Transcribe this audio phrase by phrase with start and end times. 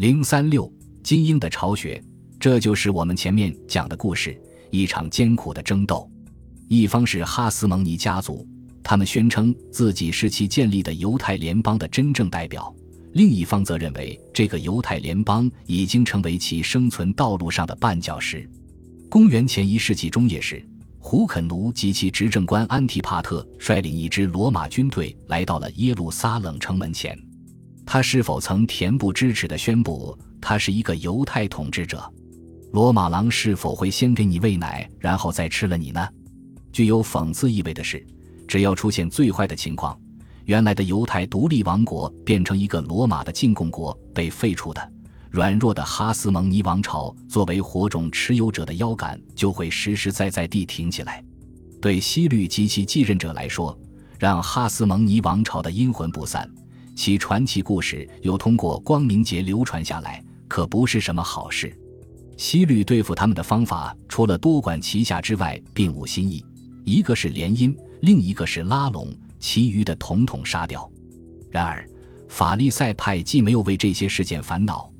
[0.00, 0.72] 零三六
[1.02, 2.02] 精英的巢穴，
[2.38, 4.34] 这就是我们前面讲的故事。
[4.70, 6.10] 一场艰苦的争斗，
[6.68, 8.48] 一方是哈斯蒙尼家族，
[8.82, 12.74] 他们宣称自己是其建立的犹太联邦的真正代表；
[13.12, 18.48] 另一方则认为这个犹太联邦已经成为其生存道路上的绊脚石。
[19.10, 20.66] 公元前一世纪中叶时，
[20.98, 27.14] 胡肯奴及其执政官安提帕特率领一支罗马军队来到了耶路撒冷城门前。
[27.92, 32.00] 他是否曾恬不知耻地宣布他是一个犹太统治者？
[32.70, 36.08] 罗马狼是否会先给你喂奶，然后再吃了你呢？
[36.70, 38.06] 具有讽刺意味的是，
[38.46, 39.98] 只要出现最坏的情况，
[40.44, 44.92] 原来的犹太独立王国变成一个罗马的进贡国，被废除的
[45.28, 51.20] 软弱的哈斯蒙尼王朝作为火种持有者的腰杆就会实实在在地挺起来。
[51.82, 53.76] 对西律及其继任者来说，
[54.16, 56.48] 让哈斯蒙尼王朝的阴魂不散，
[57.00, 61.74] 其传奇故事又通过光明节流传下来，可不是什么好事。
[62.36, 66.44] 西律对付他们的方法，除了多管齐下之外，并无新意。
[66.84, 70.86] 一个是联姻，另一个是拉拢，其余的统统杀掉。
[71.50, 71.88] 然而，
[72.28, 74.92] 法利赛派既没有为这些事件烦恼，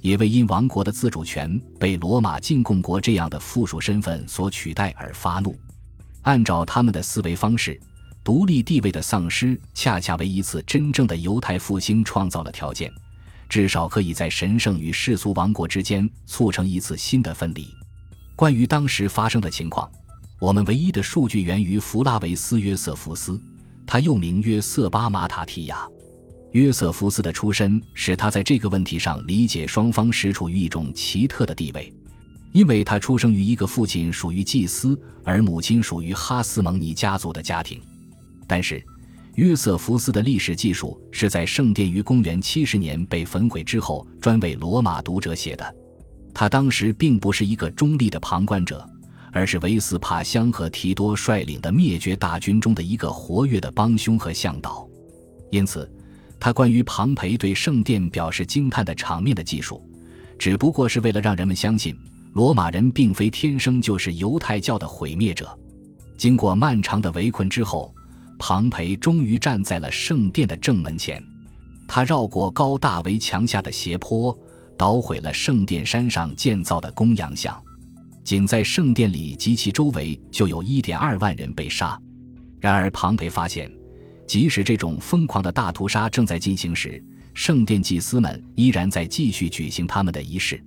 [0.00, 5.58] 也为因王国的自主权被罗马进贡国这样的附属身份所取代而发怒。
[6.22, 7.80] 按照他们的思维方式，
[8.28, 12.92] 独立地位的丧失，恰恰为一次真正的犹太复兴创造了条件。
[13.48, 17.74] 至少可以在神圣与世俗王国之间促成一次新的分离。
[18.36, 19.90] 关于当时发生的情况，
[20.38, 23.40] 我们唯一的数据源于弗拉维斯·约瑟夫斯，
[23.86, 25.88] 他又名约瑟巴·马塔提亚。
[26.52, 31.90] 约瑟夫斯的出身使他在这个问题上理解双方实处于一种奇特的地位，
[32.52, 37.80] 因为他出生于一个父亲属于祭司而母亲属于哈斯蒙尼家族的家庭，
[38.48, 38.84] 但是。
[39.34, 45.76] 约瑟夫斯的历史技术是在圣殿于公元七十年被焚毁之后，专为罗马读者写的。
[46.34, 48.84] 他当时并不是一个中立的旁观者，
[49.30, 54.84] 而是维斯帕乡和提多率领的灭绝大军中的一个活跃的帮凶和向导。
[55.52, 55.88] 因此，
[56.40, 59.80] 他关于庞培对圣殿表示惊叹的场面的技术，
[60.36, 61.96] 只不过是为了让人们相信
[62.32, 65.56] 罗马人并非天生就是犹太教的毁灭者。
[66.16, 67.94] 经过漫长的围困之后。
[68.38, 71.22] 庞培终于站在了圣殿的正门前，
[71.86, 74.36] 他绕过高大围墙下的斜坡，
[74.76, 77.60] 捣毁了圣殿山上建造的公羊像。
[78.22, 81.98] 仅在圣殿里及其周围，就有一点二万人被杀。
[82.60, 83.70] 然而，庞培发现，
[84.26, 90.62] 即使这种疯狂的大屠杀正在进行时，圣殿祭司们依然在继续举行他们的仪式。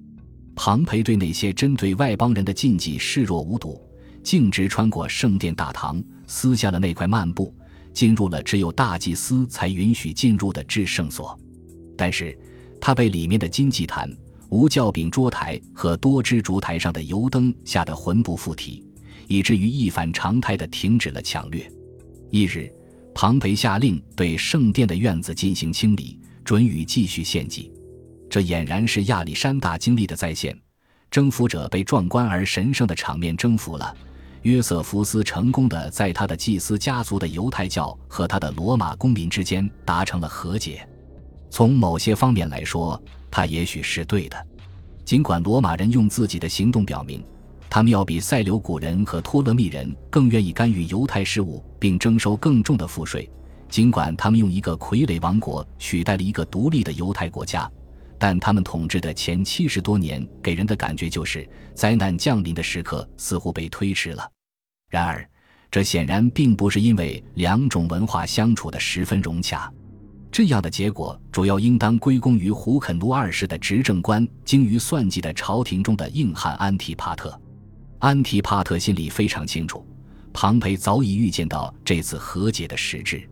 [0.56, 3.80] 庞培对那些针对外邦人的禁忌视若无睹，
[4.24, 7.54] 径直穿过圣殿大堂，撕下了那块幔布。
[7.94, 11.38] 进入了只有大祭司才允许进入的至圣所，
[11.98, 12.38] 但是
[12.80, 14.10] 他被里面的金祭坛、
[14.50, 18.84] 无教柄桌台和多支烛台上的油灯吓得魂不附体，
[19.28, 21.70] 以至于一反常态地停止了抢掠。
[22.30, 22.72] 一日，
[23.14, 27.72] 庞培下令对圣殿的院子进行清理，准予继续献祭。
[28.30, 30.58] 这俨然是亚历山大经历的再现，
[31.10, 33.94] 征服者被壮观而神圣的场面征服了。
[34.44, 40.88] 约瑟夫斯成功的在他的祭司家族的犹太教和他的罗马公民之间达成了和解。
[41.50, 44.48] 从某些方面来说，他也许是对的。
[45.06, 47.24] 尽管罗马人用自己的行动表明，
[47.70, 53.30] 他们要比塞琉古人和托勒密人更愿意干预犹太事务，并征收更重的赋税；
[53.70, 57.70] 尽管他们用一个傀儡王国取代了一个独立的犹太国家。
[58.24, 64.32] 但他们统治的前七十多年，给人的感觉就是灾难降临的时刻似乎被推迟了。
[64.92, 65.28] 然而，
[65.72, 69.74] 这显然并不是因为两种文化相处的十分融洽。
[70.32, 77.36] 这样的结果主要应当归功于胡肯奴二世的执政官精于算计的朝廷中的硬汉安提帕特。
[77.98, 79.84] 安提帕特心里非常清楚，
[80.32, 83.28] 庞培早已预见到这次和解的实质。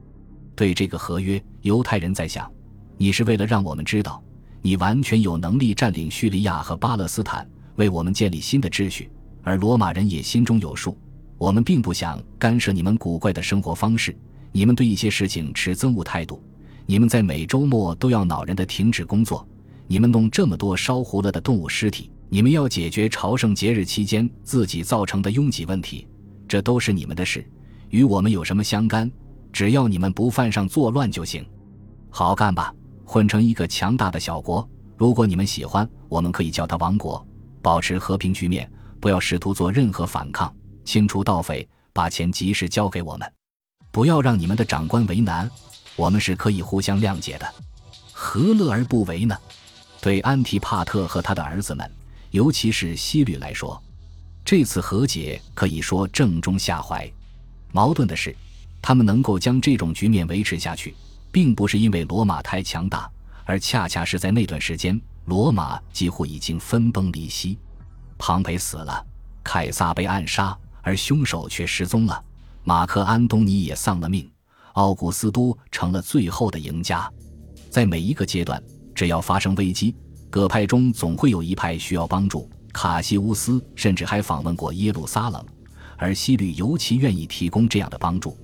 [0.56, 2.52] 对这个合约，犹太人在想：
[2.98, 4.20] 你是为了让我们知道。
[4.62, 9.09] 你完全有能力占领叙利亚和巴勒斯坦，为我们建立新的秩序。
[9.41, 10.97] 而罗马人也心中有数，
[11.38, 14.16] 我们并不想干涉你们古怪的生活方式。
[14.52, 16.44] 你们对一些事情持憎恶态度，
[16.85, 19.47] 你们在每周末都要恼人的停止工作，
[19.88, 26.08] 你们弄这么多烧糊了的动物尸体，你们要解决朝圣节日期间自己造成的拥挤问题，
[26.47, 27.47] 这都是你们的事，
[27.90, 29.09] 与我们有什么相干？
[29.53, 31.46] 只要你们不犯上作乱就行，
[32.09, 32.73] 好干吧。
[33.11, 37.28] 混成一个强大的小国，如果你们喜欢，我们可以叫它王国，
[37.59, 43.28] 保持和平局面，不要试图做任何反抗，清除盗匪，把钱及时交给我们，
[43.90, 45.50] 不要让你们的长官为难，
[45.96, 47.52] 我们是可以互相谅解的，
[48.14, 49.35] 何乐而不为呢？
[50.00, 51.91] 对安提帕特和他的儿子们，
[52.29, 53.82] 尤其是西律来说，
[54.46, 57.11] 这次和解可以说正中下怀。
[57.72, 58.35] 矛盾的是，
[58.84, 60.94] 他们能够将这种局面维持下去，
[61.31, 63.09] 并不是因为罗马太强大，
[63.46, 67.58] 而恰恰是在那段时间，罗马几乎已经分崩离析。
[68.17, 69.05] 庞培死了，
[69.43, 72.23] 凯撒被暗杀，而凶手却失踪了。
[72.64, 74.29] 马克安东尼也丧了命，
[74.73, 77.11] 奥古斯都成了最后的赢家。
[77.70, 78.61] 在每一个阶段，
[78.93, 79.96] 只要发生危机，
[80.29, 82.49] 各派中总会有一派需要帮助。
[82.73, 85.43] 卡西乌斯甚至还访问过耶路撒冷。
[86.02, 88.37] 而西律尤其愿意提供这样的帮助，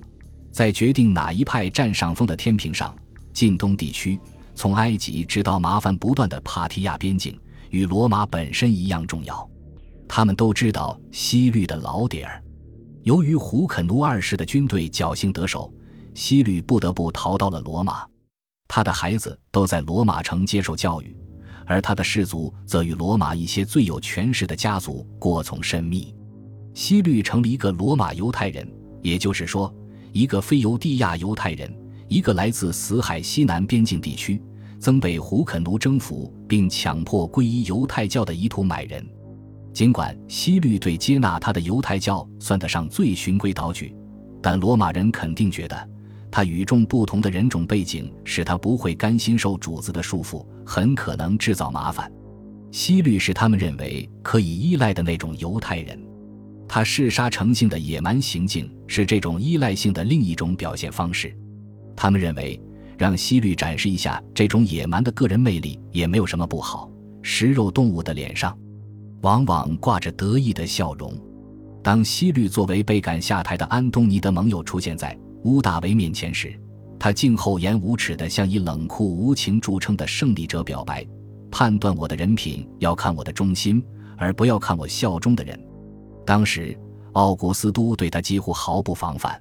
[0.56, 2.96] 在决定哪一派占上风的天平上，
[3.30, 4.18] 近东地区
[4.54, 7.38] 从埃及直到麻烦不断的帕提亚边境，
[7.68, 9.46] 与罗马本身一样重要。
[10.08, 12.42] 他们都知道西律的老底儿。
[13.02, 15.70] 由于胡肯奴二世的军队侥幸得手，
[16.14, 18.06] 西律不得不逃到了罗马。
[18.66, 21.14] 他的孩子都在罗马城接受教育，
[21.66, 26.14] 而他的氏族则与罗马一些最有权势的家族过从甚密。
[26.72, 28.66] 西律成了一个罗马犹太人，
[29.02, 29.70] 也就是说，
[30.16, 31.70] 一个非犹地亚犹太人，
[32.08, 34.40] 一个来自死海西南边境地区、
[34.80, 39.06] 曾被胡肯奴征服并强迫皈依犹太教的伊图买人。
[39.74, 43.94] 尽管西律对接纳他的犹太教算得上最循规蹈矩，
[44.40, 45.88] 但罗马人肯定觉得
[46.30, 52.10] 他与众不同的人种背景使他不会甘心受主子的束缚，很可能制造麻烦。
[52.72, 56.05] 西律是他们认为可以依赖的那种犹太人。
[56.68, 61.34] 他嗜杀成性的野蛮行径是这种依赖性的另一种表现方式。
[61.94, 62.60] 他们认为，
[62.98, 66.90] 让西律展示一下这种野蛮的个人魅力也没有什么不好。
[67.22, 68.56] 食肉动物的脸上，
[69.22, 71.12] 往往挂着得意的笑容。
[71.82, 76.52] 当西律作为被赶下台的安东尼的盟友出现在乌大维面前时，
[76.98, 81.06] 他竟厚颜无耻地向以冷酷无情著称的胜利者表白
[81.50, 83.82] ：“判断我的人品要看我的忠心，
[84.16, 85.58] 而不要看我效忠的人。”
[86.26, 86.76] 当时，
[87.12, 89.40] 奥古斯都对他几乎毫不防范，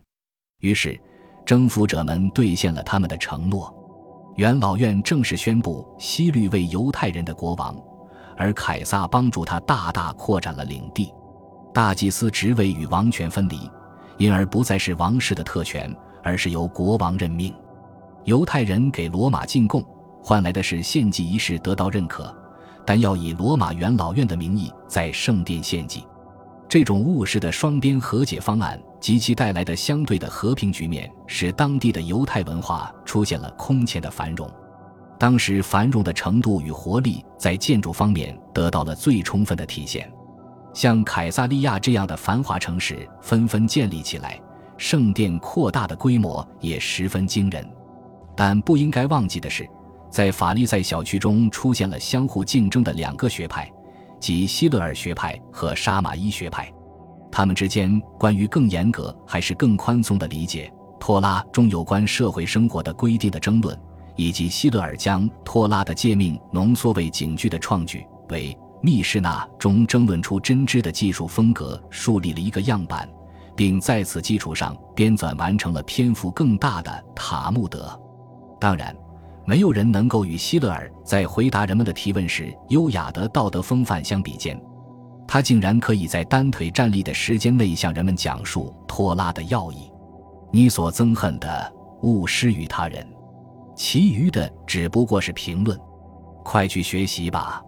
[0.60, 0.98] 于是，
[1.44, 3.74] 征服者们兑现了他们的承诺。
[4.36, 7.76] 元老院正式宣布西律为犹太人的国王，
[8.38, 11.12] 而凯撒帮助他大大扩展了领地。
[11.74, 13.68] 大祭司职位与王权分离，
[14.18, 17.52] 因而不再是王室的特权，而是由国王任命。
[18.26, 19.84] 犹太人给罗马进贡，
[20.22, 22.32] 换来的是献祭仪式得到认可，
[22.86, 26.06] 但要以罗马元老院的名义在圣殿献祭。
[26.76, 34.46] 这种务实的双边和解方案及其带来的相对的和平局面，使当地的犹太文化出现了空前的繁荣。
[35.18, 40.12] 当时繁荣的程度与活力，在建筑方面得到了最充分的体现。
[40.74, 44.38] 像凯撒利亚这样的繁华城市纷纷建立起来，
[44.76, 47.66] 圣殿扩大的规模也十分惊人。
[48.36, 49.66] 但不应该忘记的是，
[50.10, 53.72] 在法利赛小区中出现了相互竞争的两个学派。
[54.20, 56.72] 即希勒尔学派和沙马伊学派，
[57.32, 63.78] 他们之间关于更严格还是更宽松的理解托拉中有关社会生活的规定的争论，
[64.16, 73.08] 以及希勒尔将托拉的诫命浓缩为警句的创举，为密室纳中争论出真知的技术风格树立了一个样板，
[73.56, 78.00] 并在此基础上编纂完成了篇幅更大的塔木德。
[78.60, 78.96] 当然。
[79.48, 84.60] 没有人能够与希勒尔在回答人们的提问时优雅的道德风范相比肩，
[85.28, 89.92] 他竟然可以在单腿站立的时间内向人们讲述拖拉的要义。
[90.52, 93.08] 你所憎恨的，勿施于他人，
[93.76, 95.80] 其余的只不过是评论。
[96.44, 97.62] 快去学习吧！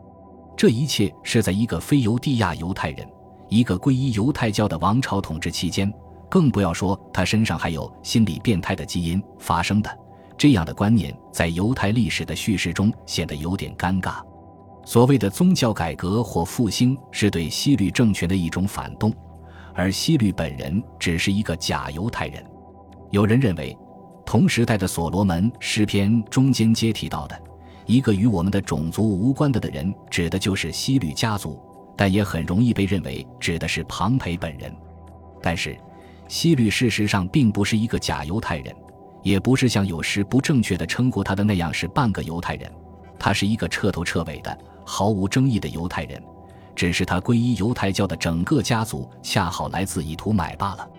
[0.56, 3.08] 这一切是在一个非犹地亚犹太人、
[3.50, 5.92] 一个皈依犹太教的王朝统治期间，
[6.28, 10.07] 更不要说他身上还有心理变态的基因发生的。
[10.38, 14.22] 这样的观念在犹太历史的叙事中显得有点尴尬。
[14.86, 19.14] 所谓的宗教改革或复兴是对西律政权的一种反动，
[19.74, 22.42] 而西律本人只是一个假犹太人。
[23.10, 23.76] 有人认为，
[24.26, 27.38] 同时代的所罗门诗篇中间接提到的
[27.86, 31.60] 一个与我们的种族无关的的人，指的就是西律家族，
[31.98, 34.74] 但也很容易被认为指的是庞培本人。
[35.42, 35.78] 但是，
[36.28, 38.76] 西律事实上并不是一个假犹太人。
[39.28, 42.72] 也不是像有时不正确的称呼他的那样是半个犹太人，
[43.20, 46.24] 他是一个彻头彻尾的、毫无争议的犹太人，
[46.74, 50.90] 只是他皈依犹太教的整个家族恰好来自以图买罢了。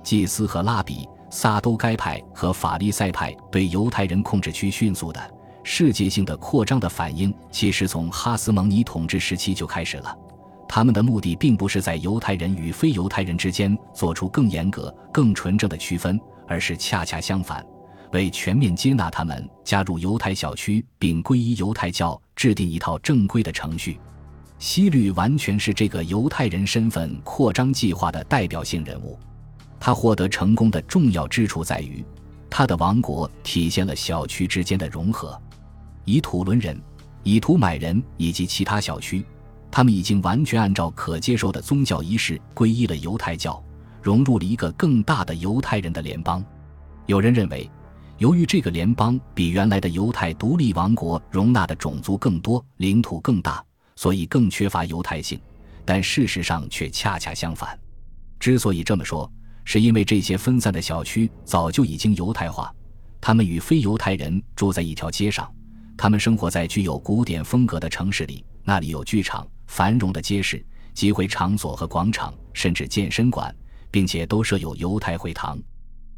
[0.00, 5.20] 祭司和拉比、撒都该派和法利赛派对犹太人控制区迅速的、
[5.64, 10.16] 世界性的扩张的反应，其实从哈斯蒙尼统治时期就开始了。
[10.68, 16.20] 他们的目的并不是在犹太人与非犹太人之间做出更严格、更纯正的区分。
[16.48, 17.64] 而是恰恰相反，
[18.12, 23.98] 为全面接纳他们加入犹太小区并皈依犹太教，制定一套正规的程序。
[24.58, 29.18] 希律完全是这个犹太人身份扩张计划的代表性人物。
[29.80, 32.04] 他获得成功的重要之处在于，
[32.48, 35.36] 他的王国体现了小区之间的融合。
[36.04, 36.80] 以土伦人、
[37.24, 39.24] 以图买人以及其他小区，
[39.70, 43.60] 他们已经完全按照可接受的宗教仪式皈依了犹太教，
[44.00, 46.44] 融入了一个更大的犹太人的联邦。
[47.06, 47.68] 有人认为，
[48.18, 53.64] 由于这个联邦比原来的犹太独立王国容纳的种族更多、领土更大，
[53.96, 55.40] 所以更缺乏犹太性。
[55.84, 57.76] 但事实上却恰恰相反。
[58.38, 59.30] 之所以这么说，
[59.64, 62.72] 是因为这些分散的小区早就已经犹太化，
[63.20, 65.52] 他们与非犹太人住在一条街上，
[65.96, 70.64] 他们生活在具有古典风格的城市里，那里有剧场、繁荣的街市、
[70.94, 73.52] 集会场所和广场，甚至健身馆，
[73.90, 75.58] 并且都设有犹太会堂。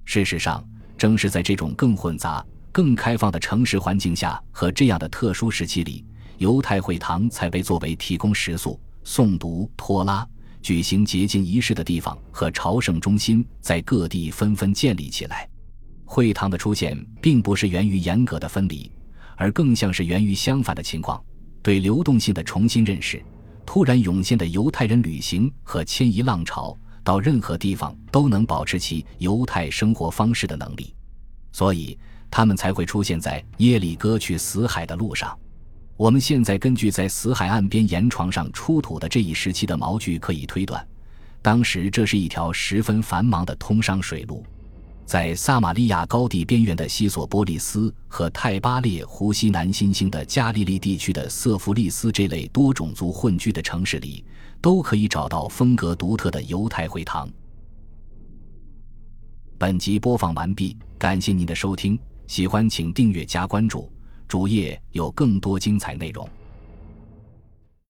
[0.04, 0.62] 事实上，
[0.96, 6.04] 正是在这种更混杂、更开放的城市环境下和这样的特殊时期里，
[6.38, 10.26] 犹太会堂才被作为提供食宿、诵读托拉。
[10.62, 15.46] 举行洁净仪式的地方和朝圣中心在各地纷纷建立起来。
[16.06, 18.90] 会堂的出现并不是源于严格的分离，
[19.36, 21.22] 而更像是源于相反的情况：
[21.62, 23.22] 对流动性的重新认识。
[23.66, 26.74] 突然涌现的犹太人旅行和迁移浪潮，
[27.04, 30.92] 到任何地方都能保持其犹太生活方式的能力，
[31.52, 31.96] 所以
[32.30, 35.38] 他们才会出现在耶里哥去死海的路上。
[35.96, 40.84] 我们现在根据在死海岸边岩床上出土的这一时期的毛具，可以推断，
[41.40, 44.44] 当时这是一条十分繁忙的通商水路。
[45.06, 54.24] 在撒玛利亚高地边缘的西索波利斯和泰巴列湖西南新兴的加利利地区的瑟弗利斯这类多种族混居的城市里，
[54.64, 57.28] 都可以找到风格独特的犹太会堂。
[59.58, 63.92] 本集播放完毕，感谢您的收听，喜欢请订阅加关注。
[64.26, 66.26] 主页有更多精彩内容。